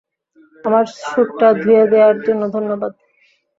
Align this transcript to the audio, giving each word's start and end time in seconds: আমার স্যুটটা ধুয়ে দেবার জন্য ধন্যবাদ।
আমার 0.63 0.85
স্যুটটা 0.99 1.47
ধুয়ে 1.61 1.83
দেবার 1.91 2.15
জন্য 2.25 2.41
ধন্যবাদ। 2.55 2.91